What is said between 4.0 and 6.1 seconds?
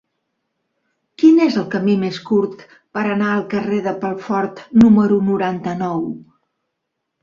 Pelfort número noranta-nou?